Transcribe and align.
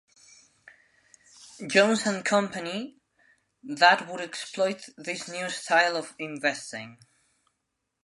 Jones 1.67 2.07
and 2.07 2.25
Company, 2.25 2.95
that 3.63 4.07
would 4.09 4.19
exploit 4.21 4.89
this 4.97 5.27
new 5.29 5.47
style 5.47 5.95
of 5.95 6.15
investing. 6.17 6.97